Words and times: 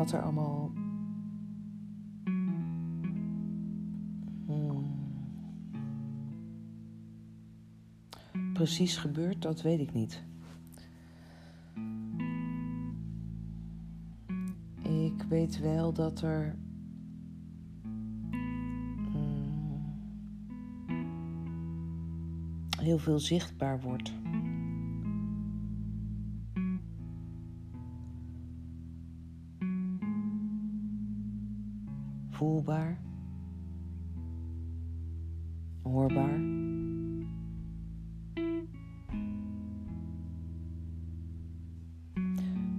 wat 0.00 0.12
er 0.12 0.22
allemaal 0.22 0.72
hmm, 4.46 4.84
precies 8.52 8.96
gebeurt, 8.96 9.42
dat 9.42 9.62
weet 9.62 9.80
ik 9.80 9.92
niet. 9.92 10.22
Ik 14.82 15.22
weet 15.28 15.58
wel 15.58 15.92
dat 15.92 16.20
er 16.20 16.56
hmm, 19.10 19.94
heel 22.78 22.98
veel 22.98 23.18
zichtbaar 23.18 23.80
wordt. 23.80 24.12
Voelbaar, 32.40 33.00
hoorbaar. 35.82 36.40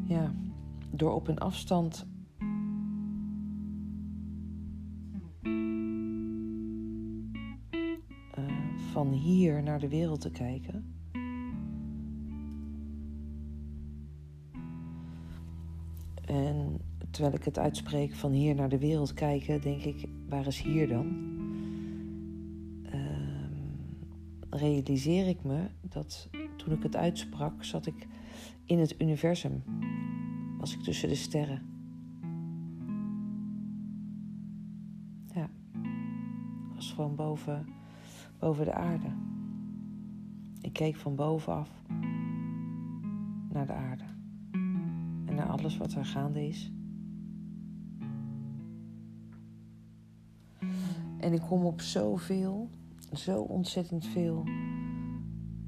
Ja, 0.06 0.34
door 0.92 1.14
op 1.14 1.28
een 1.28 1.38
afstand 1.38 2.08
uh, 8.38 8.46
van 8.92 9.12
hier 9.12 9.64
naar 9.64 9.80
de 9.80 9.90
wereld 9.90 10.22
te 10.22 10.32
kijken. 10.32 11.01
Terwijl 17.12 17.36
ik 17.36 17.44
het 17.44 17.60
uitspreek 17.60 18.16
van 18.16 18.32
hier 18.32 18.56
naar 18.56 18.70
de 18.70 18.80
wereld 18.80 19.14
kijken, 19.14 19.62
denk 19.62 19.82
ik, 19.84 20.10
waar 20.30 20.48
is 20.48 20.62
hier 20.62 20.88
dan? 20.88 21.30
Uh, 22.86 23.02
realiseer 24.50 25.28
ik 25.28 25.44
me 25.44 25.68
dat 25.82 26.30
toen 26.56 26.74
ik 26.74 26.84
het 26.84 26.96
uitsprak, 26.96 27.64
zat 27.64 27.86
ik 27.86 28.08
in 28.66 28.80
het 28.80 29.02
universum. 29.02 29.64
Was 30.58 30.74
ik 30.74 30.82
tussen 30.82 31.10
de 31.10 31.16
sterren. 31.16 31.62
Ja, 35.34 35.50
was 36.76 36.94
gewoon 36.94 37.16
boven, 37.16 37.66
boven 38.40 38.66
de 38.66 38.74
aarde. 38.74 39.08
Ik 40.62 40.74
keek 40.74 40.96
van 40.96 41.16
bovenaf 41.16 41.70
naar 43.50 43.66
de 43.66 43.74
aarde 43.74 44.04
en 45.26 45.36
naar 45.36 45.50
alles 45.50 45.78
wat 45.78 45.94
er 45.94 46.06
gaande 46.06 46.48
is. 46.48 46.72
En 51.22 51.34
ik 51.34 51.42
kom 51.42 51.66
op 51.66 51.82
zoveel, 51.82 52.70
zo 53.14 53.42
ontzettend 53.42 54.06
veel 54.06 54.44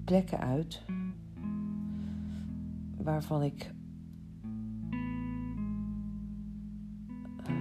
plekken 0.06 0.40
uit 0.40 0.82
waarvan 2.98 3.44
ik 3.44 3.74
ehm, 7.46 7.56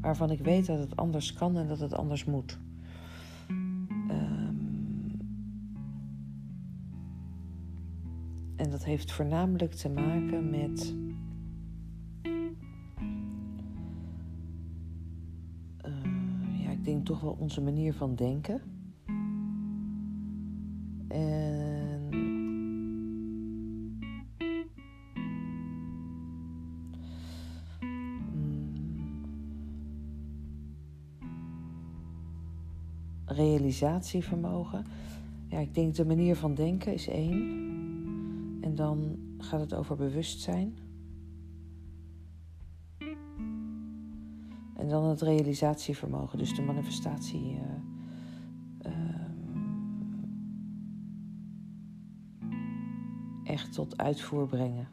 waarvan 0.00 0.30
ik 0.30 0.40
weet 0.40 0.66
dat 0.66 0.78
het 0.78 0.96
anders 0.96 1.32
kan 1.32 1.56
en 1.56 1.68
dat 1.68 1.80
het 1.80 1.94
anders 1.94 2.24
moet. 2.24 2.58
Ehm, 4.08 4.56
en 8.56 8.70
dat 8.70 8.84
heeft 8.84 9.12
voornamelijk 9.12 9.72
te 9.72 9.88
maken 9.88 10.50
met 10.50 10.94
toch 17.12 17.20
wel 17.20 17.36
onze 17.38 17.60
manier 17.60 17.94
van 17.94 18.14
denken. 18.14 18.60
En 21.08 22.08
mm, 27.80 29.24
realisatievermogen. 33.24 34.84
Ja, 35.48 35.58
ik 35.58 35.74
denk 35.74 35.94
de 35.94 36.04
manier 36.04 36.36
van 36.36 36.54
denken 36.54 36.92
is 36.92 37.08
één. 37.08 37.40
En 38.60 38.74
dan 38.74 39.16
gaat 39.38 39.60
het 39.60 39.74
over 39.74 39.96
bewustzijn. 39.96 40.76
En 44.82 44.88
dan 44.88 45.04
het 45.04 45.22
realisatievermogen, 45.22 46.38
dus 46.38 46.54
de 46.54 46.62
manifestatie. 46.62 47.54
Uh, 47.54 47.60
uh, 48.86 48.92
echt 53.44 53.72
tot 53.72 53.98
uitvoer 53.98 54.46
brengen. 54.46 54.88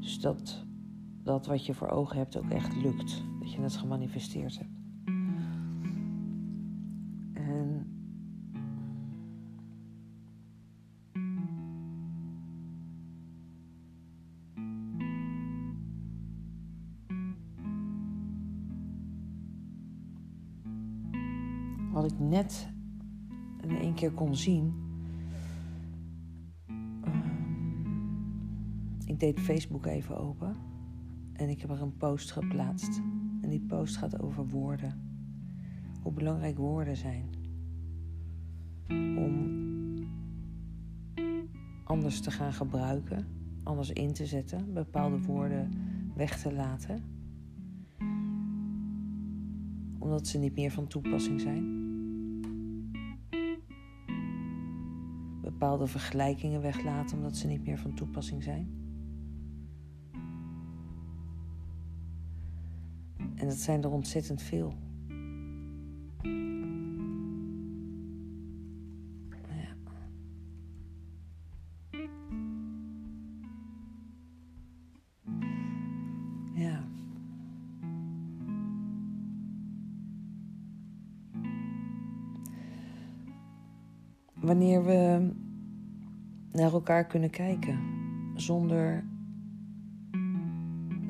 Dus 0.00 0.20
dat, 0.20 0.64
dat 1.22 1.46
wat 1.46 1.66
je 1.66 1.74
voor 1.74 1.88
ogen 1.88 2.16
hebt 2.16 2.36
ook 2.36 2.50
echt 2.50 2.76
lukt. 2.76 3.22
Dat 3.40 3.52
je 3.52 3.60
het 3.60 3.76
gemanifesteerd 3.76 4.58
hebt. 4.58 4.77
Net 22.38 22.68
in 23.62 23.76
één 23.76 23.94
keer 23.94 24.12
kon 24.12 24.36
zien. 24.36 24.74
Ehm, 27.04 27.86
ik 29.04 29.20
deed 29.20 29.40
Facebook 29.40 29.86
even 29.86 30.18
open 30.18 30.56
en 31.32 31.48
ik 31.48 31.60
heb 31.60 31.70
er 31.70 31.82
een 31.82 31.96
post 31.96 32.30
geplaatst. 32.30 33.00
En 33.40 33.48
die 33.48 33.60
post 33.60 33.96
gaat 33.96 34.20
over 34.20 34.46
woorden. 34.46 35.00
Hoe 36.02 36.12
belangrijk 36.12 36.56
woorden 36.56 36.96
zijn. 36.96 37.28
Om 39.18 39.56
anders 41.84 42.20
te 42.20 42.30
gaan 42.30 42.52
gebruiken, 42.52 43.26
anders 43.62 43.90
in 43.90 44.12
te 44.12 44.26
zetten, 44.26 44.72
bepaalde 44.72 45.22
woorden 45.22 45.70
weg 46.14 46.40
te 46.40 46.52
laten 46.52 47.02
omdat 49.98 50.26
ze 50.26 50.38
niet 50.38 50.54
meer 50.54 50.70
van 50.70 50.86
toepassing 50.86 51.40
zijn. 51.40 51.87
Bepaalde 55.58 55.86
vergelijkingen 55.86 56.60
weglaten 56.60 57.16
omdat 57.16 57.36
ze 57.36 57.46
niet 57.46 57.64
meer 57.66 57.78
van 57.78 57.94
toepassing 57.94 58.42
zijn. 58.42 58.68
En 63.34 63.46
dat 63.46 63.56
zijn 63.56 63.82
er 63.82 63.90
ontzettend 63.90 64.42
veel. 64.42 64.74
Ja. 69.48 69.76
Ja. 76.54 76.84
Wanneer 84.34 84.84
we 84.84 85.30
naar 86.58 86.72
elkaar 86.72 87.06
kunnen 87.06 87.30
kijken. 87.30 87.78
Zonder 88.34 89.04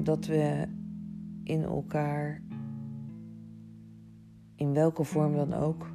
dat 0.00 0.26
we 0.26 0.66
in 1.42 1.62
elkaar, 1.62 2.42
in 4.54 4.72
welke 4.72 5.04
vorm 5.04 5.34
dan 5.34 5.52
ook, 5.52 5.92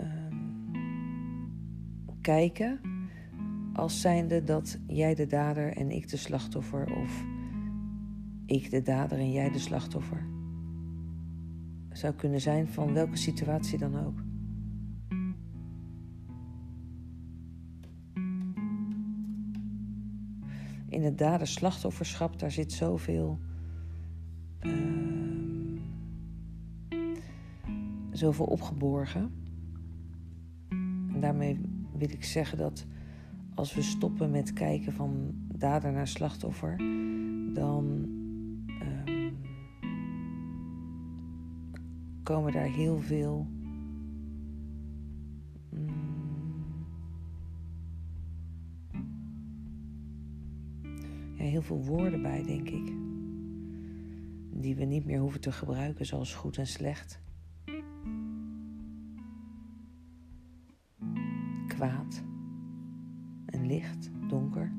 um, 0.00 0.60
kijken 2.20 2.80
als 3.72 4.00
zijnde 4.00 4.42
dat 4.42 4.78
jij 4.86 5.14
de 5.14 5.26
dader 5.26 5.76
en 5.76 5.90
ik 5.90 6.08
de 6.08 6.16
slachtoffer 6.16 6.96
of 6.96 7.24
ik 8.46 8.70
de 8.70 8.82
dader 8.82 9.18
en 9.18 9.32
jij 9.32 9.50
de 9.50 9.58
slachtoffer 9.58 10.26
zou 11.92 12.14
kunnen 12.14 12.40
zijn 12.40 12.68
van 12.68 12.92
welke 12.92 13.16
situatie 13.16 13.78
dan 13.78 14.04
ook. 14.04 14.25
In 20.96 21.02
het 21.02 21.18
dader-slachtofferschap, 21.18 22.38
daar 22.38 22.50
zit 22.50 22.72
zoveel. 22.72 23.38
Uh, 24.60 24.72
zoveel 28.10 28.46
opgeborgen. 28.46 29.32
En 31.12 31.20
daarmee 31.20 31.60
wil 31.98 32.10
ik 32.10 32.24
zeggen 32.24 32.58
dat 32.58 32.86
als 33.54 33.74
we 33.74 33.82
stoppen 33.82 34.30
met 34.30 34.52
kijken 34.52 34.92
van 34.92 35.34
dader 35.54 35.92
naar 35.92 36.08
slachtoffer, 36.08 36.76
dan 37.54 37.84
um, 39.06 39.36
komen 42.22 42.52
daar 42.52 42.70
heel 42.70 42.98
veel. 42.98 43.46
Heel 51.56 51.64
veel 51.64 51.84
woorden 51.84 52.22
bij, 52.22 52.42
denk 52.42 52.68
ik. 52.68 52.92
Die 54.62 54.76
we 54.76 54.84
niet 54.84 55.04
meer 55.04 55.18
hoeven 55.18 55.40
te 55.40 55.52
gebruiken, 55.52 56.06
zoals 56.06 56.34
goed 56.34 56.56
en 56.58 56.66
slecht. 56.66 57.20
Kwaad 61.66 62.22
en 63.46 63.66
licht, 63.66 64.10
donker. 64.28 64.74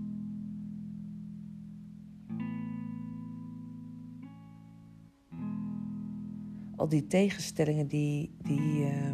al 6.75 6.88
die 6.88 7.07
tegenstellingen 7.07 7.88
die, 7.88 8.35
die, 8.38 8.85
uh, 8.85 9.12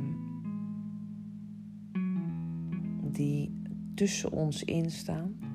die 3.11 3.61
tussen 3.95 4.31
ons 4.31 4.63
in 4.63 4.91
staan, 4.91 5.52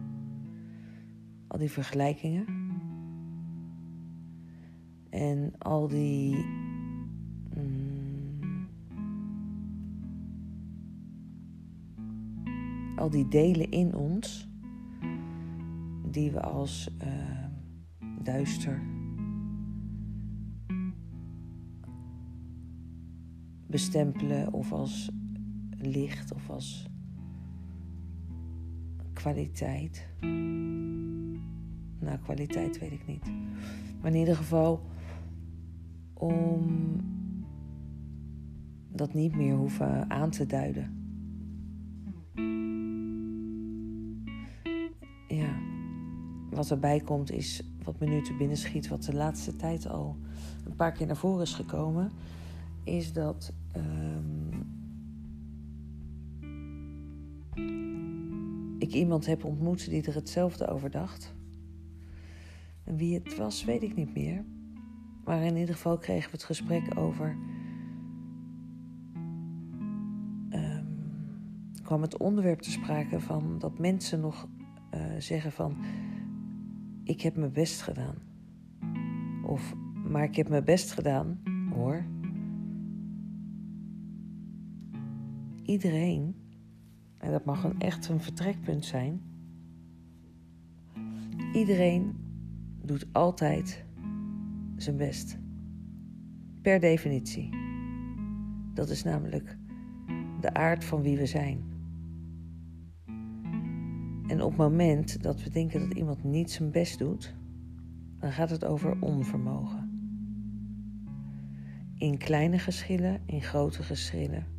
al 1.58 1.64
die 1.64 1.72
vergelijkingen 1.72 2.46
en 5.10 5.52
al 5.58 5.88
die 5.88 6.36
mm, 7.54 8.68
al 12.96 13.10
die 13.10 13.28
delen 13.28 13.70
in 13.70 13.94
ons 13.94 14.48
die 16.10 16.30
we 16.30 16.40
als 16.40 16.90
uh, 17.02 17.46
duister 18.22 18.82
bestempelen 23.66 24.52
of 24.52 24.72
als 24.72 25.10
licht 25.78 26.34
of 26.34 26.50
als 26.50 26.86
kwaliteit. 29.12 30.08
Nou, 32.08 32.20
kwaliteit 32.20 32.78
weet 32.78 32.92
ik 32.92 33.06
niet. 33.06 33.24
Maar 34.00 34.10
in 34.10 34.18
ieder 34.18 34.36
geval 34.36 34.80
om 36.14 36.66
dat 38.88 39.14
niet 39.14 39.36
meer 39.36 39.54
hoeven 39.54 40.10
aan 40.10 40.30
te 40.30 40.46
duiden. 40.46 40.96
Ja, 45.28 45.58
wat 46.50 46.70
erbij 46.70 47.00
komt 47.00 47.30
is 47.30 47.62
wat 47.82 47.98
me 47.98 48.06
nu 48.06 48.22
te 48.22 48.36
binnen 48.36 48.56
schiet, 48.56 48.88
wat 48.88 49.02
de 49.02 49.14
laatste 49.14 49.56
tijd 49.56 49.88
al 49.88 50.16
een 50.64 50.76
paar 50.76 50.92
keer 50.92 51.06
naar 51.06 51.16
voren 51.16 51.42
is 51.42 51.54
gekomen 51.54 52.10
is 52.84 53.12
dat 53.12 53.52
um, 53.76 54.66
ik 58.78 58.92
iemand 58.92 59.26
heb 59.26 59.44
ontmoet 59.44 59.90
die 59.90 60.02
er 60.02 60.14
hetzelfde 60.14 60.66
over 60.66 60.90
dacht. 60.90 61.36
Wie 62.96 63.14
het 63.14 63.36
was, 63.36 63.64
weet 63.64 63.82
ik 63.82 63.94
niet 63.94 64.14
meer. 64.14 64.44
Maar 65.24 65.42
in 65.42 65.56
ieder 65.56 65.74
geval 65.74 65.98
kregen 65.98 66.30
we 66.30 66.36
het 66.36 66.44
gesprek 66.44 66.98
over. 66.98 67.36
Um, 70.50 70.86
kwam 71.82 72.02
het 72.02 72.16
onderwerp 72.16 72.60
te 72.60 72.70
sprake 72.70 73.20
van 73.20 73.58
dat 73.58 73.78
mensen 73.78 74.20
nog 74.20 74.48
uh, 74.94 75.00
zeggen 75.18 75.52
van. 75.52 75.76
Ik 77.04 77.20
heb 77.20 77.36
mijn 77.36 77.52
best 77.52 77.82
gedaan. 77.82 78.16
Of, 79.44 79.74
maar 80.04 80.24
ik 80.24 80.36
heb 80.36 80.48
mijn 80.48 80.64
best 80.64 80.92
gedaan, 80.92 81.40
hoor. 81.74 82.04
iedereen, 85.68 86.34
en 87.18 87.30
dat 87.30 87.44
mag 87.44 87.64
een, 87.64 87.80
echt 87.80 88.08
een 88.08 88.20
vertrekpunt 88.20 88.84
zijn, 88.84 89.20
iedereen 91.52 92.14
doet 92.88 93.06
altijd 93.12 93.84
zijn 94.76 94.96
best. 94.96 95.38
Per 96.62 96.80
definitie. 96.80 97.50
Dat 98.74 98.88
is 98.88 99.02
namelijk 99.02 99.56
de 100.40 100.54
aard 100.54 100.84
van 100.84 101.02
wie 101.02 101.16
we 101.16 101.26
zijn. 101.26 101.64
En 104.26 104.42
op 104.42 104.48
het 104.48 104.58
moment 104.58 105.22
dat 105.22 105.42
we 105.42 105.50
denken 105.50 105.80
dat 105.80 105.98
iemand 105.98 106.24
niet 106.24 106.50
zijn 106.50 106.70
best 106.70 106.98
doet, 106.98 107.34
dan 108.18 108.32
gaat 108.32 108.50
het 108.50 108.64
over 108.64 108.96
onvermogen. 109.00 109.86
In 111.94 112.18
kleine 112.18 112.58
geschillen, 112.58 113.20
in 113.26 113.42
grote 113.42 113.82
geschillen 113.82 114.56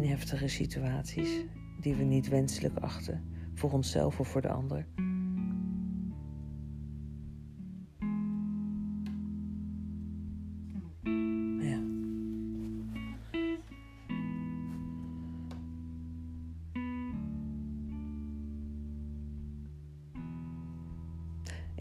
in 0.00 0.08
heftige 0.08 0.48
situaties 0.48 1.44
die 1.80 1.94
we 1.94 2.02
niet 2.02 2.28
wenselijk 2.28 2.78
achten 2.78 3.22
voor 3.54 3.72
onszelf 3.72 4.20
of 4.20 4.28
voor 4.28 4.40
de 4.40 4.48
ander. 4.48 4.86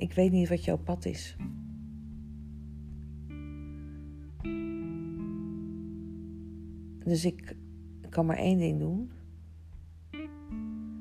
Ik 0.10 0.16
weet 0.16 0.32
niet 0.32 0.50
wat 0.50 0.66
jouw 0.66 0.78
pad 0.78 1.06
is. 1.06 1.36
Dus 7.04 7.26
ik 7.26 7.56
kan 8.10 8.26
maar 8.26 8.38
één 8.38 8.58
ding 8.58 8.80
doen. 8.80 9.12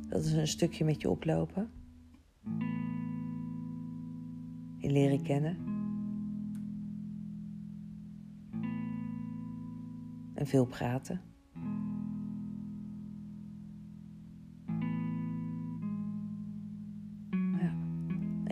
Dat 0.09 0.25
is 0.25 0.33
een 0.33 0.49
stukje 0.49 0.85
met 0.85 1.01
je 1.01 1.11
oplopen. 1.11 1.71
Je 4.77 4.91
leren 4.91 5.23
kennen. 5.23 5.57
En 10.35 10.47
veel 10.47 10.67
praten. 10.67 11.28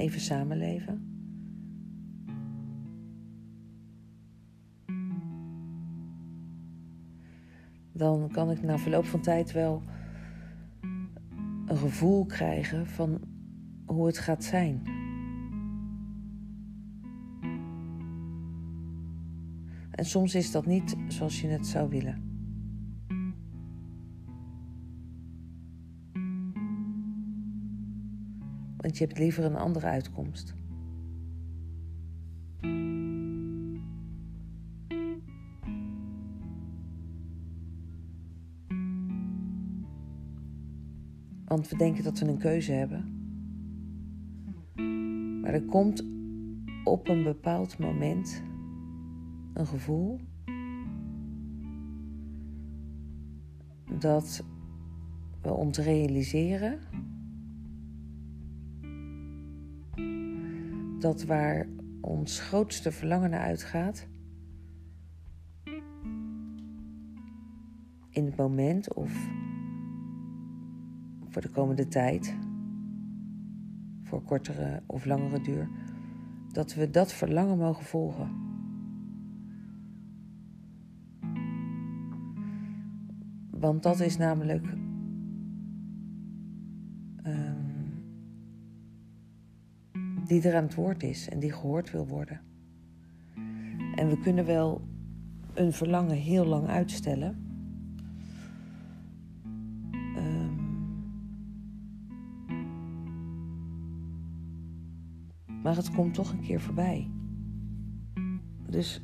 Even 0.07 0.21
samenleven. 0.21 1.15
dan 7.93 8.29
kan 8.33 8.51
ik 8.51 8.63
na 8.63 8.79
verloop 8.79 9.05
van 9.05 9.21
tijd 9.21 9.53
wel 9.53 9.83
een 11.67 11.77
gevoel 11.77 12.27
krijgen 12.27 12.87
van 12.87 13.21
hoe 13.87 14.07
het 14.07 14.19
gaat 14.19 14.45
zijn. 14.45 14.83
En 19.91 20.05
soms 20.05 20.35
is 20.35 20.51
dat 20.51 20.67
niet 20.67 20.97
zoals 21.09 21.41
je 21.41 21.49
het 21.49 21.67
zou 21.67 21.89
willen. 21.89 22.26
Je 28.99 29.05
hebt 29.05 29.19
liever 29.19 29.45
een 29.45 29.57
andere 29.57 29.87
uitkomst. 29.87 30.55
Want 41.45 41.69
we 41.69 41.77
denken 41.77 42.05
dat 42.05 42.19
we 42.19 42.27
een 42.27 42.39
keuze 42.39 42.73
hebben. 42.73 43.15
Maar 45.41 45.55
er 45.55 45.65
komt 45.65 46.05
op 46.85 47.09
een 47.09 47.23
bepaald 47.23 47.79
moment 47.79 48.43
een 49.55 49.67
gevoel 49.67 50.21
dat 53.99 54.45
we 55.43 55.53
ons 55.53 55.79
realiseren 55.79 56.79
dat 61.07 61.25
waar 61.25 61.67
ons 62.01 62.41
grootste 62.41 62.93
verlangen 62.93 63.31
naar 63.31 63.41
uitgaat, 63.41 64.07
in 68.11 68.25
het 68.25 68.37
moment 68.37 68.95
of 68.95 69.29
voor 71.29 71.43
de 71.43 71.51
komende 71.51 71.89
tijd, 71.89 72.37
voor 74.03 74.23
kortere 74.23 74.83
of 74.87 75.05
langere 75.05 75.41
duur, 75.41 75.69
dat 76.53 76.75
we 76.75 76.91
dat 76.91 77.13
verlangen 77.13 77.59
mogen 77.59 77.85
volgen. 77.85 78.31
Want 83.51 83.83
dat 83.83 84.01
is 84.01 84.17
namelijk 84.17 84.67
die 90.27 90.43
er 90.43 90.57
aan 90.57 90.65
het 90.65 90.75
woord 90.75 91.03
is 91.03 91.29
en 91.29 91.39
die 91.39 91.53
gehoord 91.53 91.91
wil 91.91 92.07
worden. 92.07 92.41
En 93.95 94.09
we 94.09 94.19
kunnen 94.23 94.45
wel 94.45 94.89
een 95.55 95.73
verlangen 95.73 96.17
heel 96.17 96.45
lang 96.47 96.69
uitstellen. 96.69 97.45
Ehm, 100.17 100.55
maar 105.63 105.77
het 105.77 105.91
komt 105.91 106.15
toch 106.15 106.33
een 106.33 106.41
keer 106.41 106.61
voorbij. 106.61 107.11
Dus 108.69 109.03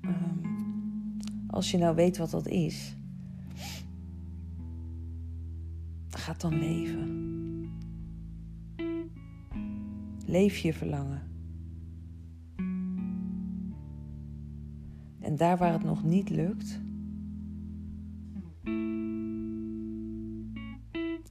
ehm, 0.00 0.38
als 1.46 1.70
je 1.70 1.78
nou 1.78 1.94
weet 1.94 2.16
wat 2.16 2.30
dat 2.30 2.46
is, 2.46 2.96
ga 6.08 6.34
dan 6.34 6.58
leven. 6.58 7.27
Leef 10.28 10.56
je 10.56 10.72
verlangen. 10.72 11.22
En 15.20 15.36
daar 15.36 15.56
waar 15.56 15.72
het 15.72 15.84
nog 15.84 16.04
niet 16.04 16.30
lukt, 16.30 16.80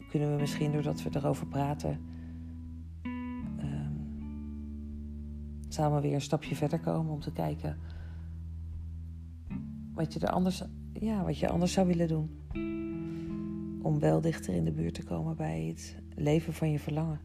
kunnen 0.09 0.31
we 0.31 0.37
misschien 0.39 0.71
doordat 0.71 1.03
we 1.03 1.09
erover 1.13 1.47
praten, 1.47 1.99
um, 3.59 4.07
samen 5.67 6.01
weer 6.01 6.13
een 6.13 6.21
stapje 6.21 6.55
verder 6.55 6.79
komen 6.79 7.13
om 7.13 7.19
te 7.19 7.31
kijken 7.31 7.77
wat 9.93 10.13
je 10.13 10.19
er 10.19 10.29
anders, 10.29 10.63
ja, 10.93 11.23
wat 11.23 11.39
je 11.39 11.49
anders 11.49 11.73
zou 11.73 11.87
willen 11.87 12.07
doen. 12.07 12.29
Om 13.81 13.99
wel 13.99 14.21
dichter 14.21 14.53
in 14.53 14.63
de 14.63 14.71
buurt 14.71 14.93
te 14.93 15.03
komen 15.03 15.35
bij 15.35 15.65
het 15.65 15.97
leven 16.15 16.53
van 16.53 16.71
je 16.71 16.79
verlangen. 16.79 17.19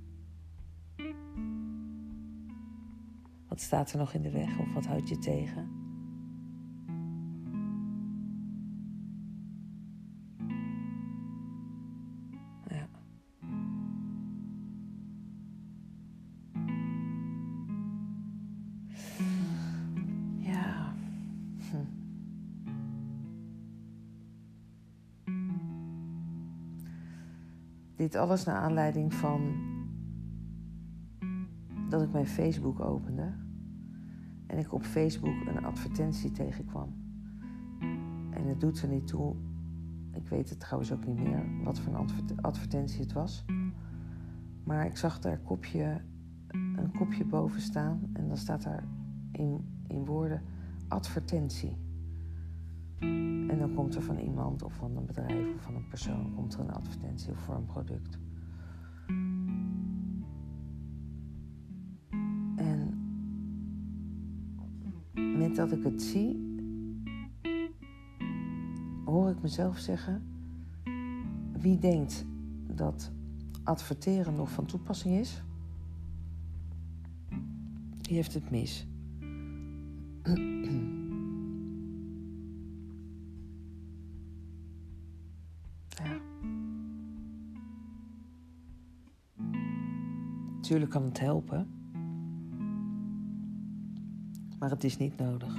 Wat 3.53 3.61
staat 3.61 3.93
er 3.93 3.99
nog 3.99 4.13
in 4.13 4.23
de 4.23 4.31
weg 4.31 4.59
of 4.59 4.73
wat 4.75 4.87
houdt 4.87 5.09
je 5.09 5.19
tegen? 5.19 5.71
Ja. 20.39 20.95
Dit 27.97 28.15
alles 28.15 28.45
naar 28.45 28.57
aanleiding 28.57 29.15
van 29.15 29.72
dat 31.93 32.03
ik 32.03 32.13
mijn 32.13 32.27
Facebook 32.27 32.81
opende 32.81 33.33
en 34.47 34.59
ik 34.59 34.73
op 34.73 34.83
Facebook 34.83 35.47
een 35.47 35.65
advertentie 35.65 36.31
tegenkwam. 36.31 36.95
En 38.31 38.47
het 38.47 38.61
doet 38.61 38.83
er 38.83 38.89
niet 38.89 39.07
toe, 39.07 39.35
ik 40.13 40.29
weet 40.29 40.51
het 40.51 40.61
trouwens 40.61 40.93
ook 40.93 41.07
niet 41.07 41.23
meer 41.23 41.63
wat 41.65 41.81
voor 41.81 41.95
een 41.95 42.41
advertentie 42.41 43.01
het 43.01 43.13
was. 43.13 43.45
Maar 44.65 44.87
ik 44.87 44.97
zag 44.97 45.19
daar 45.19 45.39
kopje, 45.39 46.01
een 46.49 46.93
kopje 46.99 47.25
boven 47.25 47.61
staan 47.61 48.11
en 48.13 48.29
dan 48.29 48.37
staat 48.37 48.63
daar 48.63 48.85
in, 49.33 49.65
in 49.87 50.05
woorden 50.05 50.43
advertentie. 50.89 51.77
En 52.99 53.59
dan 53.59 53.75
komt 53.75 53.95
er 53.95 54.03
van 54.03 54.19
iemand 54.19 54.63
of 54.63 54.75
van 54.75 54.97
een 54.97 55.07
bedrijf 55.07 55.55
of 55.55 55.63
van 55.63 55.75
een 55.75 55.89
persoon 55.89 56.35
komt 56.35 56.55
er 56.55 56.61
een 56.61 56.73
advertentie 56.73 57.33
voor 57.33 57.55
een 57.55 57.67
product. 57.67 58.19
Dat 65.55 65.73
ik 65.73 65.83
het 65.83 66.03
zie, 66.03 66.57
hoor 69.05 69.31
ik 69.31 69.43
mezelf 69.43 69.79
zeggen: 69.79 70.23
wie 71.59 71.79
denkt 71.79 72.25
dat 72.67 73.13
adverteren 73.63 74.35
nog 74.35 74.51
van 74.51 74.67
toepassing 74.67 75.19
is, 75.19 75.43
die 77.97 78.15
heeft 78.15 78.35
het 78.35 78.51
mis. 78.51 78.87
ja. 86.05 86.21
Natuurlijk 90.55 90.91
kan 90.91 91.05
het 91.05 91.19
helpen 91.19 91.82
maar 94.63 94.71
het 94.71 94.85
is 94.85 94.97
niet 94.97 95.19
nodig. 95.19 95.57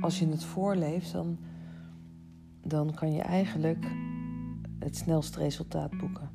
Als 0.00 0.18
je 0.18 0.26
het 0.26 0.44
voorleeft, 0.44 1.12
dan, 1.12 1.38
dan 2.62 2.94
kan 2.94 3.12
je 3.12 3.22
eigenlijk 3.22 3.86
het 4.78 4.96
snelste 4.96 5.38
resultaat 5.38 5.98
boeken. 5.98 6.30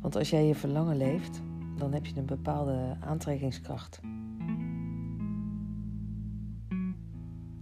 Want 0.00 0.16
als 0.16 0.30
jij 0.30 0.46
je 0.46 0.54
verlangen 0.54 0.96
leeft, 0.96 1.40
dan 1.78 1.92
heb 1.92 2.06
je 2.06 2.16
een 2.16 2.26
bepaalde 2.26 2.96
aantrekkingskracht 3.00 4.00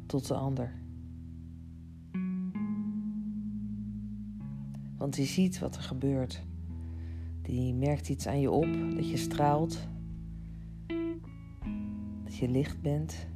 tot 0.06 0.26
de 0.26 0.34
ander. 0.34 0.72
Want 4.96 5.14
die 5.14 5.26
ziet 5.26 5.58
wat 5.58 5.76
er 5.76 5.82
gebeurt. 5.82 6.44
Die 7.42 7.74
merkt 7.74 8.08
iets 8.08 8.26
aan 8.26 8.40
je 8.40 8.50
op, 8.50 8.68
dat 8.94 9.10
je 9.10 9.16
straalt, 9.16 9.88
dat 12.24 12.36
je 12.36 12.48
licht 12.48 12.80
bent. 12.80 13.26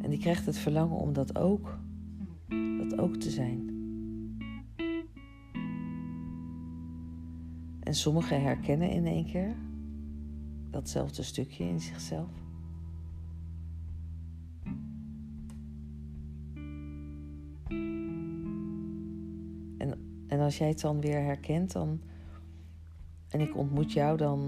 En 0.00 0.10
die 0.10 0.18
krijgt 0.18 0.46
het 0.46 0.58
verlangen 0.58 0.96
om 0.96 1.12
dat 1.12 1.38
ook, 1.38 1.78
dat 2.78 2.98
ook 2.98 3.16
te 3.16 3.30
zijn. 3.30 3.69
En 7.90 7.96
sommigen 7.96 8.42
herkennen 8.42 8.90
in 8.90 9.06
één 9.06 9.24
keer 9.24 9.54
datzelfde 10.70 11.22
stukje 11.22 11.64
in 11.64 11.80
zichzelf. 11.80 12.30
En, 19.78 19.98
en 20.26 20.40
als 20.40 20.58
jij 20.58 20.68
het 20.68 20.80
dan 20.80 21.00
weer 21.00 21.20
herkent, 21.20 21.72
dan. 21.72 22.00
En 23.28 23.40
ik 23.40 23.56
ontmoet 23.56 23.92
jou, 23.92 24.16
dan. 24.16 24.40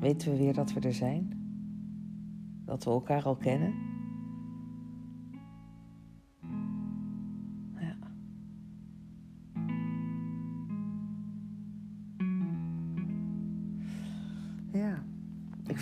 Weten 0.00 0.30
we 0.30 0.36
weer 0.36 0.54
dat 0.54 0.72
we 0.72 0.80
er 0.80 0.94
zijn? 0.94 1.32
Dat 2.64 2.84
we 2.84 2.90
elkaar 2.90 3.22
al 3.22 3.36
kennen? 3.36 3.89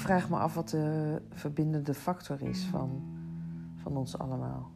Vraag 0.08 0.30
me 0.30 0.36
af 0.36 0.54
wat 0.54 0.68
de 0.68 1.22
verbindende 1.30 1.94
factor 1.94 2.42
is 2.42 2.64
van, 2.64 3.02
van 3.74 3.96
ons 3.96 4.18
allemaal. 4.18 4.70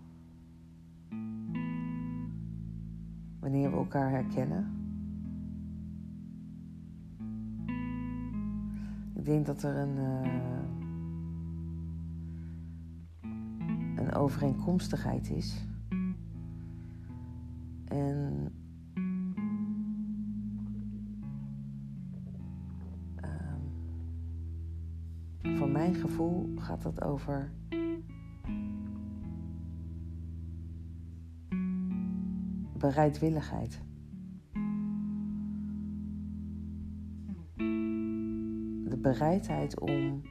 Wanneer 3.41 3.71
we 3.71 3.77
elkaar 3.77 4.11
herkennen. 4.11 4.67
Ik 9.15 9.25
denk 9.25 9.47
dat 9.47 9.63
er 9.63 9.77
een, 9.77 9.97
uh, 9.97 10.55
een 13.97 14.15
overeenkomstigheid 14.15 15.31
is. 15.31 15.67
En 17.85 18.53
mijn 25.83 25.95
gevoel 25.95 26.53
gaat 26.57 26.85
het 26.85 27.03
over 27.03 27.53
bereidwilligheid. 32.79 33.83
De 38.85 38.99
bereidheid 39.01 39.81
om 39.81 40.23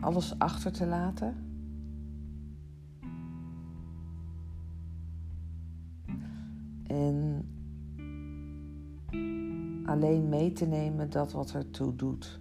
alles 0.00 0.38
achter 0.38 0.72
te 0.72 0.86
laten. 0.86 1.34
En 6.86 7.48
alleen 9.96 10.28
mee 10.28 10.52
te 10.52 10.66
nemen 10.66 11.10
dat 11.10 11.32
wat 11.32 11.52
ertoe 11.52 11.94
doet. 11.94 12.40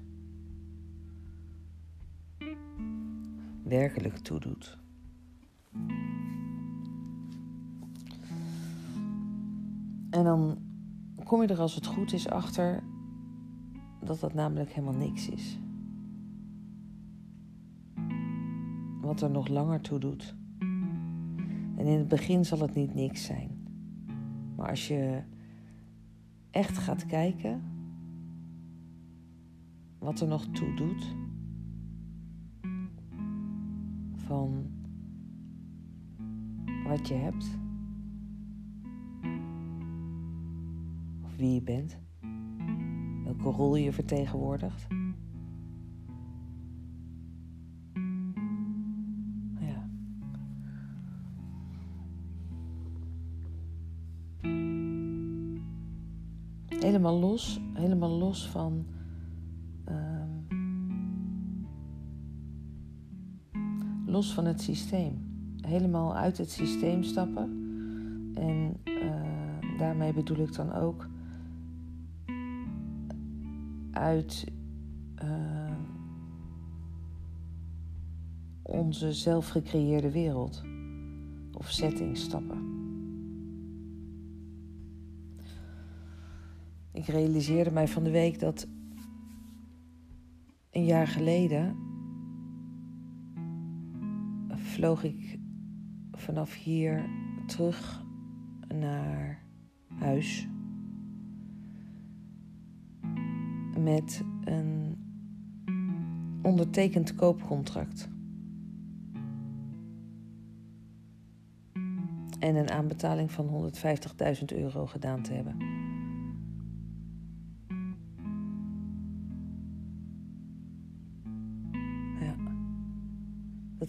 Werkelijk 3.63 4.17
toe 4.17 4.39
doet. 4.39 4.77
En 10.09 10.23
dan 10.23 10.57
kom 11.23 11.41
je 11.41 11.47
er 11.47 11.59
als 11.59 11.75
het 11.75 11.85
goed 11.85 12.13
is 12.13 12.29
achter 12.29 12.83
dat 14.03 14.19
dat 14.19 14.33
namelijk 14.33 14.71
helemaal 14.71 14.99
niks 14.99 15.29
is. 15.29 15.59
Wat 19.01 19.21
er 19.21 19.31
nog 19.31 19.47
langer 19.47 19.81
toe 19.81 19.99
doet. 19.99 20.35
En 21.75 21.85
in 21.85 21.97
het 21.97 22.07
begin 22.07 22.45
zal 22.45 22.59
het 22.59 22.75
niet 22.75 22.93
niks 22.93 23.25
zijn. 23.25 23.49
Maar 24.55 24.69
als 24.69 24.87
je 24.87 25.23
echt 26.55 26.77
gaat 26.77 27.05
kijken 27.05 27.63
wat 29.99 30.21
er 30.21 30.27
nog 30.27 30.45
toe 30.45 30.73
doet 30.73 31.15
van 34.15 34.71
wat 36.87 37.07
je 37.07 37.13
hebt 37.13 37.59
of 41.23 41.35
wie 41.35 41.53
je 41.53 41.61
bent, 41.61 41.99
welke 43.23 43.49
rol 43.49 43.75
je 43.75 43.93
vertegenwoordigt. 43.93 44.87
Helemaal 57.05 57.29
los, 57.29 57.59
helemaal 57.73 58.17
los 58.17 58.49
van. 58.49 58.85
Uh, 59.89 60.23
los 64.05 64.33
van 64.33 64.45
het 64.45 64.61
systeem. 64.61 65.13
Helemaal 65.61 66.15
uit 66.15 66.37
het 66.37 66.51
systeem 66.51 67.03
stappen. 67.03 67.63
En 68.33 68.77
uh, 68.83 69.77
daarmee 69.77 70.13
bedoel 70.13 70.37
ik 70.37 70.55
dan 70.55 70.73
ook 70.73 71.07
uit 73.91 74.51
uh, 75.23 75.77
onze 78.61 79.13
zelf 79.13 79.47
gecreëerde 79.47 80.11
wereld 80.11 80.63
of 81.51 81.69
setting 81.69 82.17
stappen. 82.17 82.74
Ik 86.95 87.05
realiseerde 87.05 87.71
mij 87.71 87.87
van 87.87 88.03
de 88.03 88.11
week 88.11 88.39
dat 88.39 88.67
een 90.71 90.85
jaar 90.85 91.07
geleden 91.07 91.75
vloog 94.47 95.03
ik 95.03 95.39
vanaf 96.11 96.53
hier 96.53 97.09
terug 97.47 98.03
naar 98.67 99.45
huis 99.87 100.47
met 103.79 104.23
een 104.43 104.97
ondertekend 106.41 107.15
koopcontract. 107.15 108.09
En 112.39 112.55
een 112.55 112.69
aanbetaling 112.69 113.31
van 113.31 113.71
150.000 114.37 114.43
euro 114.45 114.85
gedaan 114.85 115.21
te 115.21 115.33
hebben. 115.33 115.84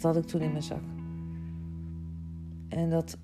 Had 0.06 0.16
ik 0.16 0.24
toen 0.24 0.40
in 0.40 0.50
mijn 0.50 0.62
zak. 0.62 0.82
En 2.68 2.90
dat, 2.90 3.18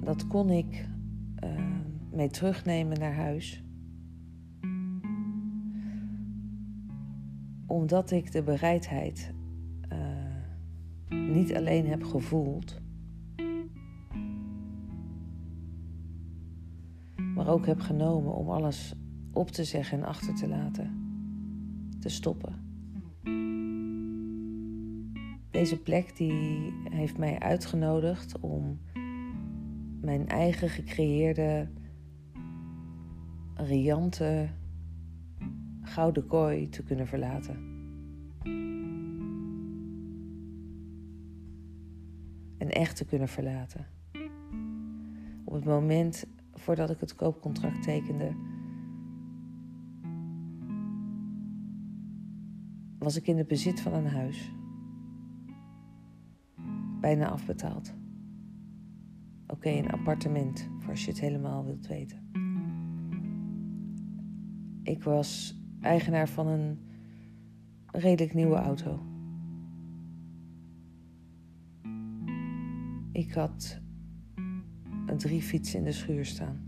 dat 0.00 0.26
kon 0.26 0.50
ik 0.50 0.88
uh, 1.44 1.50
mee 2.10 2.30
terugnemen 2.30 2.98
naar 2.98 3.14
huis. 3.14 3.64
Omdat 7.66 8.10
ik 8.10 8.32
de 8.32 8.42
bereidheid 8.42 9.34
uh, 9.92 11.28
niet 11.28 11.54
alleen 11.54 11.86
heb 11.86 12.02
gevoeld, 12.02 12.80
maar 17.34 17.48
ook 17.48 17.66
heb 17.66 17.80
genomen 17.80 18.34
om 18.34 18.50
alles 18.50 18.94
op 19.32 19.50
te 19.50 19.64
zeggen 19.64 19.98
en 19.98 20.04
achter 20.04 20.34
te 20.34 20.48
laten, 20.48 20.90
te 22.00 22.08
stoppen. 22.08 22.65
Deze 25.56 25.82
plek 25.82 26.16
die 26.16 26.72
heeft 26.90 27.18
mij 27.18 27.38
uitgenodigd 27.38 28.40
om 28.40 28.80
mijn 30.00 30.28
eigen 30.28 30.68
gecreëerde 30.68 31.68
riante 33.54 34.48
gouden 35.82 36.26
kooi 36.26 36.68
te 36.68 36.82
kunnen 36.82 37.06
verlaten. 37.06 37.56
En 42.58 42.70
echt 42.70 42.96
te 42.96 43.04
kunnen 43.04 43.28
verlaten. 43.28 43.86
Op 45.44 45.52
het 45.52 45.64
moment 45.64 46.26
voordat 46.52 46.90
ik 46.90 47.00
het 47.00 47.14
koopcontract 47.14 47.82
tekende, 47.82 48.32
was 52.98 53.16
ik 53.16 53.26
in 53.26 53.38
het 53.38 53.48
bezit 53.48 53.80
van 53.80 53.92
een 53.92 54.08
huis 54.08 54.54
bijna 57.06 57.28
afbetaald. 57.28 57.94
Oké, 59.46 59.68
een 59.68 59.90
appartement, 59.90 60.68
voor 60.78 60.90
als 60.90 61.04
je 61.04 61.10
het 61.10 61.20
helemaal 61.20 61.64
wilt 61.64 61.86
weten. 61.86 62.30
Ik 64.82 65.02
was 65.02 65.60
eigenaar 65.80 66.28
van 66.28 66.46
een 66.46 66.78
redelijk 67.86 68.34
nieuwe 68.34 68.54
auto. 68.54 69.00
Ik 73.12 73.32
had 73.32 73.80
drie 75.16 75.42
fietsen 75.42 75.78
in 75.78 75.84
de 75.84 75.92
schuur 75.92 76.24
staan. 76.24 76.60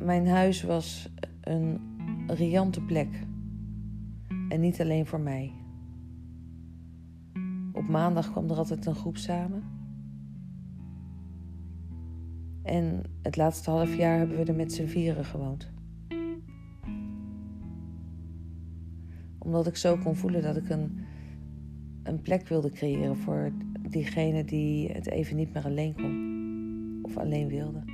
Mijn 0.00 0.26
huis 0.26 0.62
was 0.62 1.12
een 1.40 1.80
riante 2.26 2.82
plek 2.82 3.30
en 4.52 4.60
niet 4.60 4.80
alleen 4.80 5.06
voor 5.06 5.20
mij. 5.20 5.52
Op 7.72 7.88
maandag 7.88 8.30
kwam 8.30 8.50
er 8.50 8.56
altijd 8.56 8.86
een 8.86 8.94
groep 8.94 9.16
samen. 9.16 9.62
En 12.62 13.02
het 13.22 13.36
laatste 13.36 13.70
half 13.70 13.96
jaar 13.96 14.18
hebben 14.18 14.36
we 14.36 14.44
er 14.44 14.54
met 14.54 14.72
z'n 14.72 14.86
vieren 14.86 15.24
gewoond. 15.24 15.70
Omdat 19.38 19.66
ik 19.66 19.76
zo 19.76 19.96
kon 19.96 20.16
voelen 20.16 20.42
dat 20.42 20.56
ik 20.56 20.68
een, 20.68 20.98
een 22.02 22.20
plek 22.20 22.48
wilde 22.48 22.70
creëren 22.70 23.16
voor 23.16 23.52
diegene 23.88 24.44
die 24.44 24.90
het 24.90 25.06
even 25.06 25.36
niet 25.36 25.52
meer 25.52 25.64
alleen 25.64 25.94
kon 25.94 27.00
of 27.02 27.16
alleen 27.16 27.48
wilde. 27.48 27.91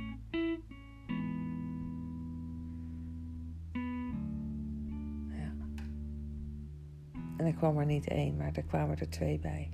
Kwam 7.59 7.77
er 7.77 7.85
niet 7.85 8.07
één, 8.07 8.37
maar 8.37 8.51
er 8.53 8.63
kwamen 8.63 8.97
er 8.97 9.09
twee 9.09 9.39
bij. 9.39 9.69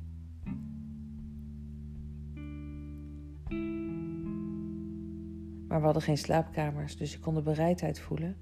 Maar 5.68 5.80
we 5.80 5.86
hadden 5.86 6.02
geen 6.02 6.18
slaapkamers, 6.18 6.98
dus 6.98 7.16
ik 7.16 7.22
kon 7.22 7.34
de 7.34 7.42
bereidheid 7.42 8.00
voelen 8.00 8.36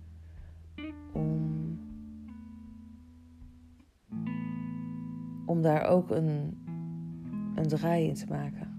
om, 1.13 1.79
om 5.45 5.61
daar 5.61 5.85
ook 5.85 6.09
een, 6.11 6.57
een 7.55 7.67
draai 7.67 8.07
in 8.07 8.13
te 8.13 8.27
maken. 8.27 8.71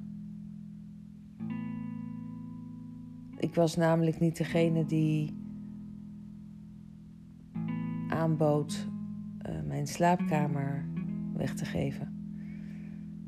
Ik 3.37 3.55
was 3.55 3.77
namelijk 3.77 4.20
niet 4.20 4.37
degene 4.37 4.87
die 4.87 5.37
aanbood 8.09 8.92
mijn 9.64 9.87
slaapkamer 9.87 10.88
weg 11.37 11.54
te 11.54 11.64
geven. 11.64 12.12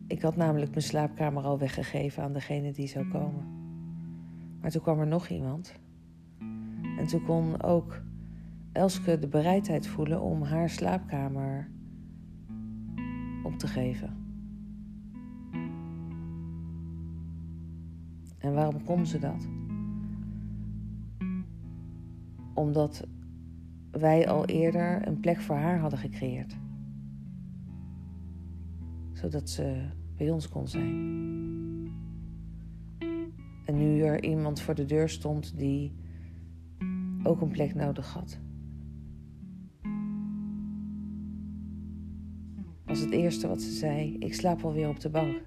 Ik 0.07 0.23
had 0.23 0.37
namelijk 0.37 0.71
mijn 0.71 0.83
slaapkamer 0.83 1.43
al 1.43 1.59
weggegeven 1.59 2.23
aan 2.23 2.33
degene 2.33 2.73
die 2.73 2.89
zou 2.89 3.09
komen. 3.09 3.45
Maar 4.61 4.71
toen 4.71 4.83
kwam 4.83 5.01
er 5.01 5.07
nog 5.07 5.29
iemand. 5.29 5.75
En 6.99 7.07
toen 7.07 7.23
kon 7.25 7.63
ook 7.63 8.03
Elske 8.77 9.19
de 9.19 9.29
bereidheid 9.29 9.87
voelen 9.87 10.21
om 10.21 10.43
haar 10.43 10.71
slaapkamer 10.71 11.71
op 13.43 13.59
te 13.59 13.67
geven. 13.67 14.17
En 18.39 18.55
waarom 18.55 18.85
kon 18.85 19.07
ze 19.07 19.19
dat? 19.19 19.49
Omdat 22.55 23.07
wij 23.99 24.29
al 24.29 24.45
eerder 24.45 25.07
een 25.07 25.21
plek 25.21 25.41
voor 25.41 25.57
haar 25.57 25.79
hadden 25.79 25.99
gecreëerd. 25.99 26.57
Zodat 29.13 29.51
ze 29.51 29.89
bij 30.17 30.31
ons 30.31 30.49
kon 30.49 30.69
zijn. 30.69 30.85
En 33.65 33.77
nu 33.77 34.03
er 34.03 34.25
iemand 34.25 34.61
voor 34.61 34.75
de 34.75 34.85
deur 34.85 35.09
stond 35.09 35.59
die 35.59 35.95
ook 37.23 37.41
een 37.41 37.51
plek 37.51 37.75
nodig 37.75 38.13
had. 38.13 38.39
Was 42.85 43.01
het 43.01 43.11
eerste 43.11 43.49
wat 43.49 43.63
ze 43.63 43.71
zei: 43.71 44.19
Ik 44.19 44.35
slaap 44.35 44.65
alweer 44.65 44.89
op 44.89 45.01
de 45.01 45.11
bank. 45.11 45.43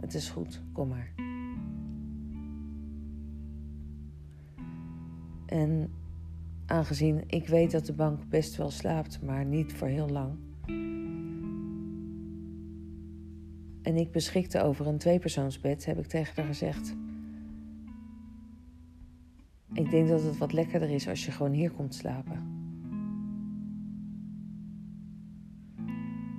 Het 0.00 0.14
is 0.14 0.30
goed, 0.30 0.62
kom 0.72 0.88
maar. 0.88 1.12
En 5.46 5.90
aangezien 6.66 7.22
ik 7.26 7.48
weet 7.48 7.70
dat 7.70 7.86
de 7.86 7.92
bank 7.92 8.28
best 8.28 8.56
wel 8.56 8.70
slaapt, 8.70 9.22
maar 9.22 9.44
niet 9.44 9.72
voor 9.72 9.88
heel 9.88 10.08
lang. 10.08 10.34
En 13.82 13.96
ik 13.96 14.10
beschikte 14.10 14.62
over 14.62 14.86
een 14.86 14.98
tweepersoonsbed, 14.98 15.84
heb 15.84 15.98
ik 15.98 16.06
tegen 16.06 16.34
haar 16.36 16.46
gezegd. 16.46 16.94
Ik 19.72 19.90
denk 19.90 20.08
dat 20.08 20.22
het 20.22 20.38
wat 20.38 20.52
lekkerder 20.52 20.90
is 20.90 21.08
als 21.08 21.24
je 21.24 21.30
gewoon 21.30 21.52
hier 21.52 21.70
komt 21.70 21.94
slapen. 21.94 22.54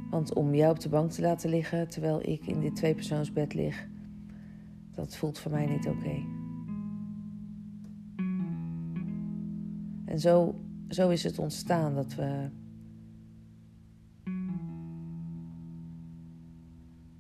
Want 0.10 0.34
om 0.34 0.56
jou 0.56 0.72
op 0.72 0.80
de 0.80 0.90
bank 0.90 1.12
te 1.12 1.22
laten 1.22 1.50
liggen 1.50 1.90
terwijl 1.90 2.30
ik 2.30 2.48
in 2.48 2.60
dit 2.60 2.76
tweepersoonsbed 2.76 3.54
lig, 3.54 3.88
dat 4.92 5.16
voelt 5.16 5.40
voor 5.40 5.52
mij 5.52 5.66
niet 5.66 5.88
oké. 5.88 6.37
En 10.18 10.24
zo, 10.24 10.56
zo 10.90 11.10
is 11.10 11.24
het 11.24 11.40
ontstaan 11.40 11.96
dat 11.96 12.16
we 12.16 12.50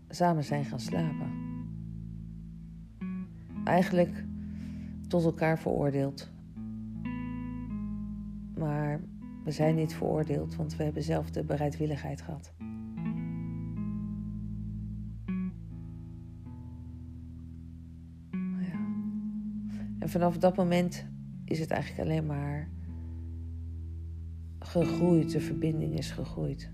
samen 0.09 0.43
zijn 0.43 0.65
gaan 0.65 0.79
slapen. 0.79 1.31
Eigenlijk 3.63 4.25
tot 5.07 5.23
elkaar 5.23 5.59
veroordeeld. 5.59 6.29
Maar 8.57 9.01
we 9.43 9.51
zijn 9.51 9.75
niet 9.75 9.95
veroordeeld, 9.95 10.55
want 10.55 10.75
we 10.75 10.83
hebben 10.83 11.03
zelf 11.03 11.29
de 11.29 11.43
bereidwilligheid 11.43 12.21
gehad. 12.21 12.53
Ja. 18.59 18.79
En 19.99 20.09
vanaf 20.09 20.37
dat 20.37 20.55
moment 20.55 21.05
is 21.45 21.59
het 21.59 21.71
eigenlijk 21.71 22.09
alleen 22.09 22.25
maar 22.25 22.75
gegroeid, 24.67 25.31
de 25.31 25.39
verbinding 25.39 25.97
is 25.97 26.11
gegroeid. 26.11 26.71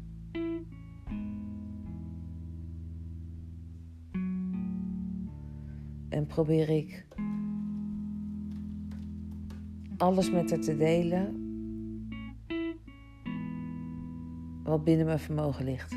En 6.10 6.26
probeer 6.28 6.70
ik 6.70 7.06
alles 9.98 10.32
met 10.32 10.50
haar 10.50 10.60
te 10.60 10.78
delen 10.78 11.42
wat 14.64 14.84
binnen 14.84 15.06
mijn 15.06 15.20
vermogen 15.20 15.66
ligt. 15.66 15.96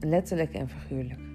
Letterlijk 0.00 0.52
en 0.52 0.68
figuurlijk. 0.68 1.33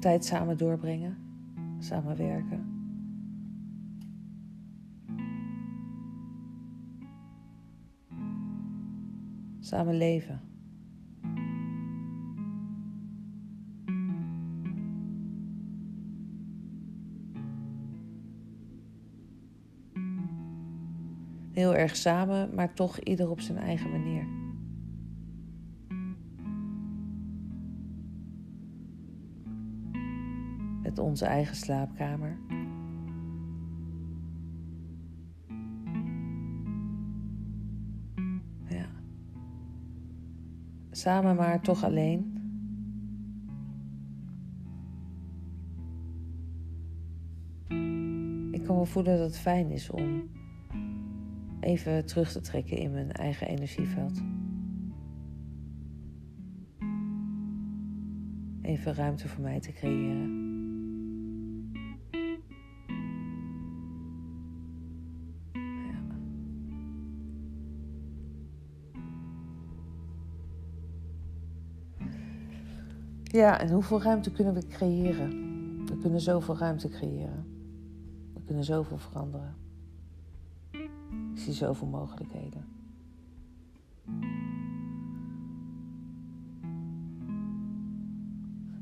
Tijd 0.00 0.24
samen 0.24 0.56
doorbrengen, 0.56 1.16
samen 1.78 2.16
werken. 2.16 2.78
Samen 9.60 9.96
leven. 9.96 10.40
Heel 21.52 21.74
erg 21.74 21.96
samen, 21.96 22.54
maar 22.54 22.72
toch 22.72 22.98
ieder 22.98 23.30
op 23.30 23.40
zijn 23.40 23.58
eigen 23.58 23.90
manier. 23.90 24.39
Onze 31.02 31.24
eigen 31.24 31.56
slaapkamer. 31.56 32.38
Ja. 38.68 38.86
Samen, 40.90 41.36
maar 41.36 41.60
toch 41.60 41.84
alleen. 41.84 42.34
Ik 48.50 48.66
kan 48.66 48.76
wel 48.76 48.84
voelen 48.84 49.18
dat 49.18 49.26
het 49.26 49.38
fijn 49.38 49.70
is 49.70 49.90
om 49.90 50.28
even 51.60 52.06
terug 52.06 52.32
te 52.32 52.40
trekken 52.40 52.76
in 52.76 52.90
mijn 52.92 53.12
eigen 53.12 53.46
energieveld. 53.46 54.22
Even 58.62 58.94
ruimte 58.94 59.28
voor 59.28 59.42
mij 59.42 59.60
te 59.60 59.72
creëren. 59.72 60.39
Ja, 73.40 73.60
en 73.60 73.70
hoeveel 73.70 74.02
ruimte 74.02 74.30
kunnen 74.30 74.54
we 74.54 74.66
creëren? 74.66 75.30
We 75.86 75.96
kunnen 75.96 76.20
zoveel 76.20 76.56
ruimte 76.56 76.88
creëren. 76.88 77.44
We 78.34 78.40
kunnen 78.44 78.64
zoveel 78.64 78.98
veranderen. 78.98 79.54
Ik 80.70 80.90
zie 81.34 81.52
zoveel 81.52 81.86
mogelijkheden. 81.86 82.64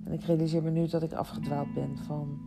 En 0.04 0.12
ik 0.12 0.22
realiseer 0.22 0.62
me 0.62 0.70
nu 0.70 0.86
dat 0.86 1.02
ik 1.02 1.12
afgedwaald 1.12 1.74
ben 1.74 1.96
van. 1.96 2.38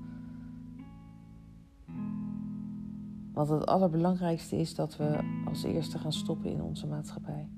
Wat 3.34 3.50
het 3.50 3.66
allerbelangrijkste 3.66 4.56
is 4.56 4.76
dat 4.76 4.98
we 4.98 5.20
als 5.46 5.64
eerste 5.64 6.00
gaan 6.00 6.14
stoppen 6.14 6.52
in 6.52 6.62
onze 6.62 6.88
maatschappij. 6.88 7.50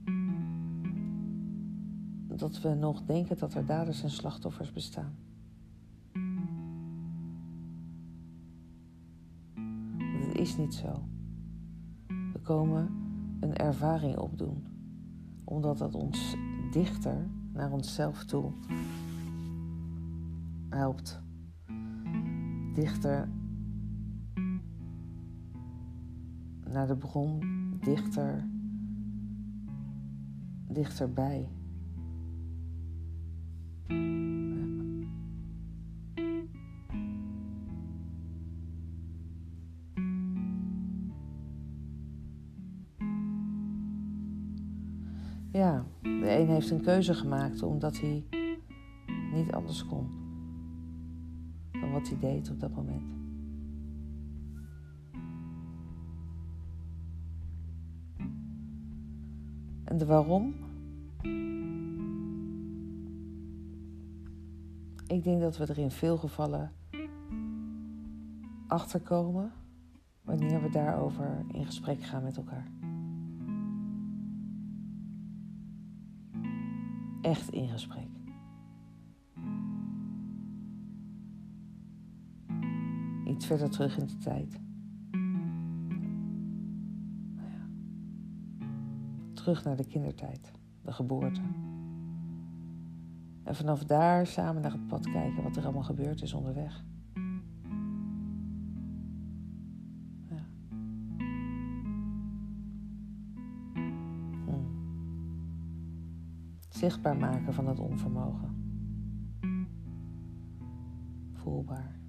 Dat 2.44 2.62
we 2.62 2.74
nog 2.74 3.02
denken 3.02 3.38
dat 3.38 3.54
er 3.54 3.66
daders 3.66 4.04
en 4.04 4.10
slachtoffers 4.10 4.72
bestaan. 4.72 5.16
Dat 10.26 10.36
is 10.36 10.58
niet 10.58 10.74
zo 10.74 11.04
komen 12.42 12.90
een 13.40 13.56
ervaring 13.56 14.18
opdoen. 14.18 14.66
Omdat 15.44 15.78
dat 15.78 15.96
ons 15.96 16.36
dichter 16.72 17.30
naar 17.54 17.72
onszelf 17.72 18.26
toe 18.26 18.52
helpt. 20.70 21.22
Dichter 22.74 23.30
naar 26.70 26.88
de 26.88 26.98
bron, 26.98 27.40
dichter, 27.80 28.48
dichterbij. 30.68 31.50
heeft 46.64 46.76
een 46.76 46.94
keuze 46.94 47.14
gemaakt 47.14 47.64
omdat 47.64 48.00
hij 48.00 48.24
niet 49.34 49.52
anders 49.52 49.86
kon 49.86 50.10
dan 51.72 51.92
wat 51.92 52.08
hij 52.08 52.20
deed 52.20 52.50
op 52.50 52.60
dat 52.60 52.76
moment. 52.76 53.12
En 59.84 59.98
de 59.98 60.06
waarom? 60.06 60.54
Ik 65.08 65.24
denk 65.24 65.42
dat 65.42 65.58
we 65.58 65.66
er 65.66 65.78
in 65.78 65.92
veel 65.92 66.18
gevallen 66.18 66.72
achterkomen 68.68 69.52
wanneer 70.22 70.62
we 70.62 70.70
daarover 70.70 71.46
in 71.52 71.66
gesprek 71.66 72.04
gaan 72.04 72.24
met 72.24 72.38
elkaar. 72.38 72.83
Echt 77.24 77.50
in 77.50 77.70
gesprek. 77.70 78.08
Iets 83.26 83.46
verder 83.46 83.70
terug 83.70 83.98
in 83.98 84.06
de 84.06 84.18
tijd. 84.18 84.60
Nou 87.36 87.50
ja. 87.50 87.68
Terug 89.34 89.64
naar 89.64 89.76
de 89.76 89.86
kindertijd, 89.86 90.52
de 90.82 90.92
geboorte. 90.92 91.42
En 93.44 93.56
vanaf 93.56 93.84
daar 93.84 94.28
samen 94.28 94.62
naar 94.62 94.72
het 94.72 94.88
pad 94.88 95.12
kijken 95.12 95.44
wat 95.44 95.56
er 95.56 95.64
allemaal 95.64 95.84
gebeurd 95.84 96.22
is 96.22 96.34
onderweg. 96.34 96.84
Zichtbaar 106.84 107.18
maken 107.18 107.54
van 107.54 107.68
het 107.68 107.80
onvermogen. 107.80 108.50
Voelbaar. 111.34 112.00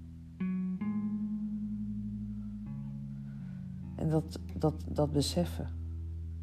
En 3.95 4.09
dat, 4.09 4.39
dat, 4.57 4.85
dat 4.91 5.11
beseffen. 5.11 5.69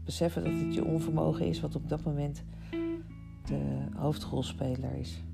Beseffen 0.05 0.45
dat 0.45 0.53
het 0.53 0.75
je 0.75 0.85
onvermogen 0.85 1.47
is 1.47 1.61
wat 1.61 1.77
op 1.77 1.89
dat 1.89 2.05
moment 2.05 2.45
de 3.45 3.87
hoofdrolspeler 3.95 4.95
is. 4.95 5.25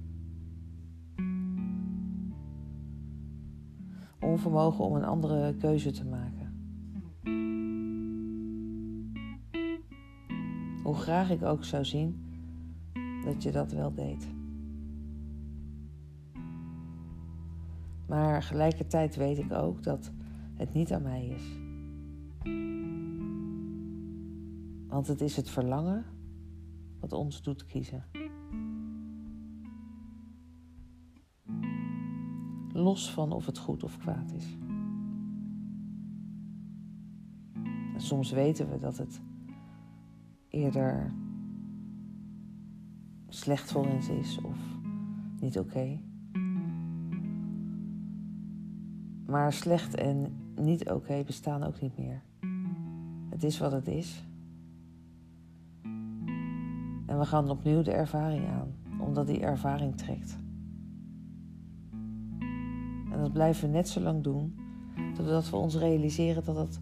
Onvermogen 4.21 4.85
om 4.85 4.95
een 4.95 5.05
andere 5.05 5.55
keuze 5.55 5.91
te 5.91 6.05
maken. 6.05 6.53
Hoe 10.83 10.95
graag 10.95 11.31
ik 11.31 11.43
ook 11.43 11.65
zou 11.65 11.85
zien 11.85 12.27
dat 13.25 13.43
je 13.43 13.53
dat 13.53 13.73
wel 13.73 13.95
deed. 13.95 14.29
Maar 18.07 18.43
gelijkertijd 18.43 19.17
weet 19.17 19.39
ik 19.39 19.53
ook 19.53 19.83
dat 19.83 20.13
het 20.55 20.73
niet 20.73 20.93
aan 20.93 21.03
mij 21.03 21.27
is. 21.27 21.59
Want 24.89 25.07
het 25.07 25.21
is 25.21 25.37
het 25.37 25.51
verlangen 25.51 26.05
wat 27.01 27.13
ons 27.13 27.43
doet 27.43 27.67
kiezen. 27.67 28.05
Los 32.73 33.13
van 33.13 33.33
of 33.33 33.47
het 33.47 33.59
goed 33.59 33.83
of 33.85 33.99
kwaad 33.99 34.33
is. 34.33 34.57
En 37.95 38.01
soms 38.01 38.31
weten 38.31 38.71
we 38.71 38.79
dat 38.79 38.97
het 38.97 39.21
eerder 40.49 41.13
slecht 43.49 43.73
voor 43.73 43.87
ons 43.87 44.09
is 44.09 44.39
of 44.43 44.59
niet 45.41 45.59
oké. 45.59 45.99
Maar 49.27 49.53
slecht 49.53 49.95
en 49.95 50.37
niet 50.57 50.91
oké 50.91 51.23
bestaan 51.27 51.63
ook 51.63 51.81
niet 51.81 51.99
meer. 51.99 52.23
Het 53.29 53.43
is 53.43 53.59
wat 53.59 53.73
het 53.73 53.87
is. 53.87 54.25
En 57.07 57.19
we 57.19 57.25
gaan 57.25 57.51
opnieuw 57.51 57.83
de 57.83 57.93
ervaring 57.93 58.47
aan, 58.47 58.75
omdat 59.01 59.27
die 59.27 59.41
ervaring 59.41 59.97
trekt. 59.97 60.39
En 63.11 63.19
dat 63.19 63.33
blijven 63.33 63.69
we 63.69 63.75
net 63.75 63.89
zo 63.89 64.01
lang 64.01 64.23
doen, 64.23 64.55
totdat 65.15 65.51
we 65.51 65.57
ons 65.57 65.77
realiseren 65.77 66.45
dat 66.45 66.57
het 66.57 66.81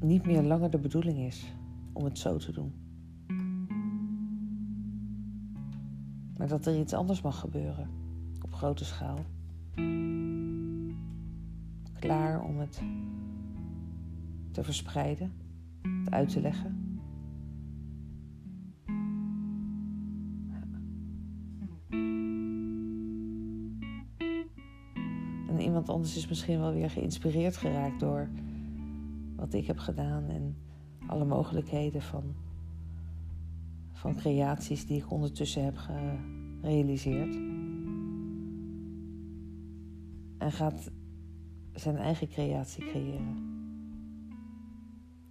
niet 0.00 0.26
meer 0.26 0.42
langer 0.42 0.70
de 0.70 0.78
bedoeling 0.78 1.18
is 1.18 1.54
om 1.92 2.04
het 2.04 2.18
zo 2.18 2.36
te 2.36 2.52
doen. 2.52 2.87
Maar 6.38 6.48
dat 6.48 6.66
er 6.66 6.78
iets 6.78 6.92
anders 6.94 7.20
mag 7.20 7.40
gebeuren 7.40 7.90
op 8.42 8.54
grote 8.54 8.84
schaal. 8.84 9.18
Klaar 11.98 12.42
om 12.42 12.58
het 12.58 12.82
te 14.50 14.64
verspreiden 14.64 15.32
uit 16.04 16.28
te 16.28 16.40
leggen. 16.40 17.02
En 25.48 25.60
iemand 25.60 25.88
anders 25.88 26.16
is 26.16 26.28
misschien 26.28 26.58
wel 26.58 26.72
weer 26.72 26.90
geïnspireerd 26.90 27.56
geraakt 27.56 28.00
door 28.00 28.28
wat 29.36 29.54
ik 29.54 29.66
heb 29.66 29.78
gedaan 29.78 30.28
en 30.28 30.56
alle 31.06 31.24
mogelijkheden 31.24 32.02
van, 32.02 32.34
van 33.98 34.14
creaties 34.14 34.86
die 34.86 34.96
ik 34.96 35.10
ondertussen 35.10 35.64
heb 35.64 35.76
gerealiseerd. 35.76 37.34
En 40.38 40.52
gaat 40.52 40.90
zijn 41.72 41.96
eigen 41.96 42.28
creatie 42.28 42.84
creëren 42.84 43.36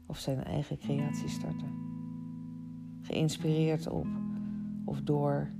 of 0.06 0.18
zijn 0.18 0.44
eigen 0.44 0.78
creatie 0.78 1.28
starten. 1.28 1.72
Geïnspireerd 3.02 3.88
op 3.88 4.08
of 4.86 5.02
door 5.02 5.52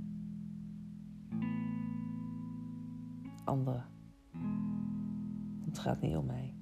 anderen. 3.44 3.84
Het 5.64 5.78
gaat 5.78 6.00
niet 6.00 6.16
om 6.16 6.26
mij. 6.26 6.57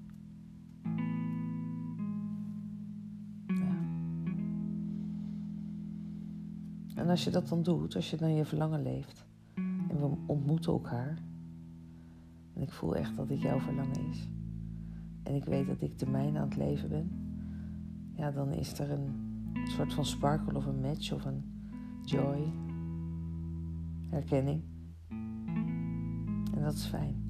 En 6.97 7.09
als 7.09 7.25
je 7.25 7.31
dat 7.31 7.49
dan 7.49 7.63
doet, 7.63 7.95
als 7.95 8.11
je 8.11 8.17
dan 8.17 8.35
je 8.35 8.45
verlangen 8.45 8.83
leeft 8.83 9.27
en 9.89 10.01
we 10.01 10.17
ontmoeten 10.27 10.73
elkaar, 10.73 11.19
en 12.55 12.63
ik 12.63 12.73
voel 12.73 12.97
echt 12.97 13.17
dat 13.17 13.29
dit 13.29 13.41
jouw 13.41 13.61
verlangen 13.61 14.09
is, 14.11 14.29
en 15.23 15.35
ik 15.35 15.45
weet 15.45 15.67
dat 15.67 15.83
ik 15.83 15.99
de 15.99 16.11
mijne 16.11 16.39
aan 16.39 16.49
het 16.49 16.57
leven 16.57 16.89
ben 16.89 17.27
ja, 18.17 18.31
dan 18.31 18.53
is 18.53 18.79
er 18.79 18.91
een 18.91 19.15
soort 19.65 19.95
van 19.95 20.05
sparkle 20.05 20.57
of 20.57 20.67
een 20.67 20.81
match 20.81 21.13
of 21.13 21.25
een 21.25 21.45
joy, 22.03 22.53
herkenning. 24.11 24.63
En 26.55 26.63
dat 26.63 26.75
is 26.75 26.87
fijn. 26.87 27.25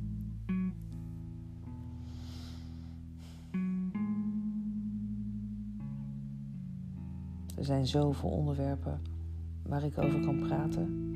Er 7.56 7.64
zijn 7.64 7.86
zoveel 7.86 8.30
onderwerpen 8.30 9.00
waar 9.68 9.84
ik 9.84 9.98
over 9.98 10.20
kan 10.20 10.38
praten. 10.38 11.14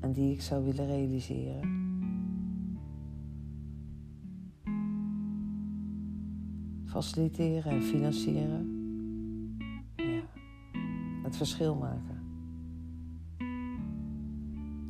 En 0.00 0.12
die 0.12 0.32
ik 0.32 0.42
zou 0.42 0.64
willen 0.64 0.86
realiseren. 0.86 1.80
faciliteren 6.90 7.72
en 7.72 7.82
financieren. 7.82 8.66
Ja, 9.96 10.22
het 11.22 11.36
verschil 11.36 11.74
maken. 11.74 12.18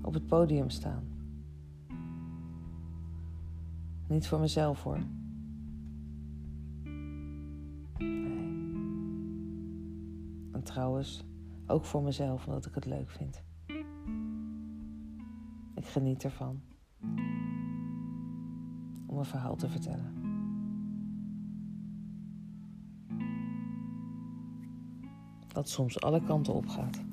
Op 0.02 0.14
het 0.14 0.26
podium 0.26 0.70
staan. 0.70 1.04
Niet 4.08 4.28
voor 4.28 4.40
mezelf 4.40 4.82
hoor. 4.82 4.98
En 10.60 10.66
trouwens, 10.66 11.24
ook 11.66 11.84
voor 11.84 12.02
mezelf, 12.02 12.46
omdat 12.46 12.66
ik 12.66 12.74
het 12.74 12.84
leuk 12.84 13.10
vind. 13.10 13.42
Ik 15.74 15.86
geniet 15.86 16.24
ervan 16.24 16.62
om 19.06 19.18
een 19.18 19.24
verhaal 19.24 19.56
te 19.56 19.68
vertellen. 19.68 20.18
dat 25.52 25.68
soms 25.68 26.00
alle 26.00 26.22
kanten 26.22 26.54
op 26.54 26.66
gaat. 26.68 27.09